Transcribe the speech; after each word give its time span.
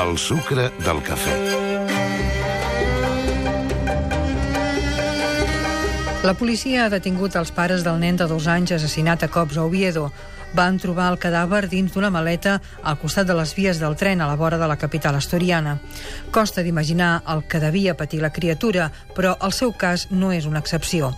El 0.00 0.16
sucre 0.16 0.70
del 0.80 1.00
cafè. 1.04 1.32
La 6.24 6.32
policia 6.32 6.86
ha 6.86 6.92
detingut 6.92 7.36
els 7.36 7.50
pares 7.52 7.84
del 7.84 7.98
nen 8.00 8.16
de 8.16 8.28
dos 8.30 8.46
anys 8.48 8.72
assassinat 8.78 9.26
a 9.26 9.28
cops 9.28 9.58
a 9.60 9.66
Oviedo. 9.68 10.06
Van 10.54 10.78
trobar 10.82 11.10
el 11.12 11.18
cadàver 11.22 11.68
dins 11.70 11.92
d'una 11.94 12.10
maleta 12.10 12.56
al 12.82 12.98
costat 12.98 13.28
de 13.28 13.36
les 13.38 13.54
vies 13.54 13.78
del 13.78 13.96
tren 13.96 14.20
a 14.20 14.26
la 14.26 14.36
vora 14.36 14.58
de 14.58 14.66
la 14.66 14.78
capital 14.78 15.14
asturiana. 15.14 15.78
Costa 16.30 16.62
d'imaginar 16.62 17.22
el 17.28 17.44
que 17.46 17.60
devia 17.60 17.96
patir 17.96 18.20
la 18.22 18.32
criatura, 18.32 18.90
però 19.14 19.36
el 19.40 19.52
seu 19.52 19.72
cas 19.72 20.08
no 20.10 20.32
és 20.32 20.46
una 20.46 20.58
excepció. 20.58 21.12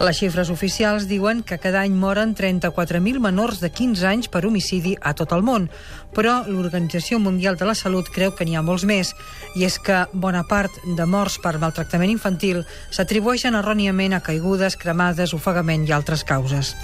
Les 0.00 0.18
xifres 0.18 0.50
oficials 0.50 1.08
diuen 1.10 1.42
que 1.42 1.58
cada 1.58 1.82
any 1.82 1.94
moren 1.98 2.34
34.000 2.34 3.18
menors 3.20 3.60
de 3.60 3.70
15 3.70 4.06
anys 4.06 4.28
per 4.28 4.44
homicidi 4.46 4.96
a 5.00 5.14
tot 5.18 5.32
el 5.34 5.42
món, 5.42 5.70
però 6.14 6.44
l'Organització 6.46 7.18
Mundial 7.18 7.58
de 7.60 7.66
la 7.68 7.74
Salut 7.74 8.08
creu 8.12 8.32
que 8.36 8.46
n'hi 8.46 8.56
ha 8.56 8.64
molts 8.64 8.86
més, 8.88 9.12
i 9.56 9.66
és 9.66 9.78
que 9.82 10.04
bona 10.12 10.44
part 10.48 10.72
de 10.96 11.06
morts 11.06 11.38
per 11.42 11.56
maltractament 11.60 12.12
infantil 12.12 12.62
s'atribueixen 12.94 13.56
erròniament 13.58 14.14
a 14.16 14.22
caigudes, 14.24 14.78
cremades, 14.80 15.34
ofegament 15.36 15.84
i 15.88 15.92
altres 15.92 16.24
causes. 16.24 16.74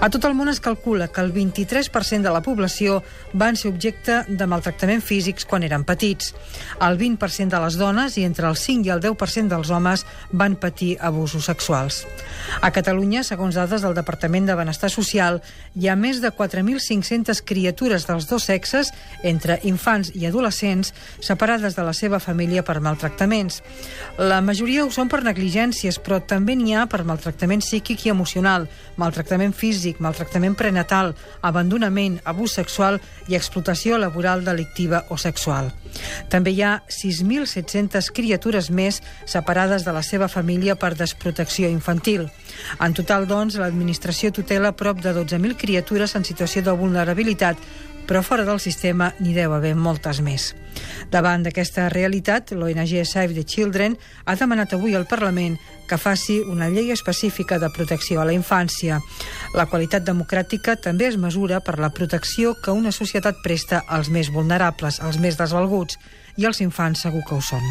A 0.00 0.08
tot 0.08 0.24
el 0.24 0.36
món 0.38 0.48
es 0.48 0.62
calcula 0.64 1.08
que 1.08 1.20
el 1.20 1.32
23% 1.52 2.22
de 2.22 2.32
la 2.32 2.42
població 2.42 3.02
van 3.32 3.56
ser 3.56 3.70
objecte 3.72 4.22
de 4.28 4.46
maltractament 4.46 5.02
físics 5.04 5.46
quan 5.48 5.64
eren 5.66 5.84
petits. 5.88 6.34
El 6.84 6.98
20% 7.00 7.54
de 7.54 7.60
les 7.62 7.78
dones 7.80 8.16
i 8.18 8.24
entre 8.28 8.48
el 8.48 8.56
5 8.56 8.86
i 8.88 8.92
el 8.94 9.02
10% 9.04 9.48
dels 9.52 9.70
homes 9.70 10.04
van 10.32 10.56
patir 10.56 10.96
abusos 11.00 11.48
sexuals. 11.48 12.04
A 12.60 12.70
Catalunya, 12.72 13.24
segons 13.24 13.56
dades 13.58 13.82
del 13.82 13.96
Departament 13.96 14.46
de 14.48 14.56
Benestar 14.58 14.90
Social, 14.90 15.40
hi 15.74 15.88
ha 15.88 15.96
més 15.96 16.20
de 16.22 16.30
4.500 16.34 17.42
criatures 17.44 18.06
dels 18.08 18.28
dos 18.28 18.48
sexes, 18.48 18.92
entre 19.22 19.58
infants 19.68 20.12
i 20.14 20.26
adolescents, 20.26 20.92
separades 21.20 21.76
de 21.76 21.84
la 21.86 21.94
seva 21.96 22.20
família 22.20 22.64
per 22.64 22.80
maltractaments. 22.84 23.62
La 24.18 24.40
majoria 24.44 24.84
ho 24.84 24.90
són 24.94 25.10
per 25.10 25.22
negligències, 25.26 26.00
però 26.02 26.20
també 26.20 26.56
n'hi 26.58 26.74
ha 26.74 26.86
per 26.90 27.04
maltractament 27.08 27.62
psíquic 27.64 28.06
i 28.06 28.12
emocional, 28.14 28.68
maltractament 28.98 29.54
físic, 29.54 30.02
maltractament 30.04 30.56
prenatal, 30.58 31.14
abandonament, 31.42 32.20
abús 32.24 32.54
sexual 32.58 33.00
i 33.28 33.36
explotació 33.36 33.98
laboral 33.98 34.44
delictiva 34.44 35.04
o 35.08 35.18
sexual. 35.18 35.72
També 36.28 36.52
hi 36.52 36.62
ha 36.62 36.72
6.700 36.88 38.10
criatures 38.14 38.70
més 38.70 39.00
separades 39.26 39.84
de 39.84 39.94
la 39.94 40.02
seva 40.02 40.28
família 40.28 40.76
per 40.76 40.94
desprotecció 40.94 41.68
infantil. 41.68 42.28
En 42.80 42.94
total, 42.94 43.26
doncs, 43.30 43.58
l'administració 43.60 44.32
tutela 44.32 44.74
prop 44.76 45.00
de 45.02 45.14
12.000 45.16 45.56
criatures 45.58 46.14
en 46.16 46.24
situació 46.24 46.62
de 46.62 46.76
vulnerabilitat 46.76 47.58
però 48.08 48.22
fora 48.24 48.46
del 48.48 48.58
sistema 48.58 49.10
n'hi 49.20 49.34
deu 49.36 49.52
haver 49.52 49.74
moltes 49.76 50.22
més. 50.24 50.54
Davant 51.12 51.44
d'aquesta 51.44 51.90
realitat, 51.92 52.54
l'ONG 52.56 52.94
Save 53.04 53.36
the 53.36 53.44
Children 53.44 53.98
ha 54.24 54.36
demanat 54.40 54.72
avui 54.72 54.96
al 54.96 55.04
Parlament 55.06 55.58
que 55.88 56.00
faci 56.00 56.38
una 56.40 56.70
llei 56.72 56.90
específica 56.92 57.58
de 57.60 57.68
protecció 57.76 58.22
a 58.22 58.26
la 58.28 58.32
infància. 58.32 59.02
La 59.54 59.68
qualitat 59.68 60.08
democràtica 60.08 60.78
també 60.80 61.12
es 61.12 61.20
mesura 61.20 61.60
per 61.60 61.76
la 61.78 61.92
protecció 61.92 62.56
que 62.64 62.72
una 62.72 62.92
societat 62.92 63.44
presta 63.44 63.84
als 63.86 64.08
més 64.08 64.32
vulnerables, 64.32 65.02
als 65.04 65.20
més 65.20 65.36
desvalguts, 65.36 66.00
i 66.36 66.48
els 66.48 66.64
infants 66.64 67.04
segur 67.04 67.24
que 67.28 67.36
ho 67.36 67.44
són. 67.44 67.64